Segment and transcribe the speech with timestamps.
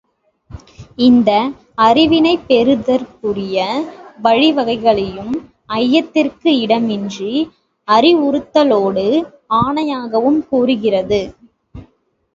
[0.97, 1.31] இந்த
[1.81, 3.57] அறிவினைப் பெறுதற்குரிய
[4.19, 5.35] வழி வகைகளையும்
[5.77, 7.33] ஐயத்திற்கு இடமின்றி
[7.87, 9.07] அறிவுறுத்தலோடு
[9.61, 11.21] ஆணையாகவும் கூறுகிறது.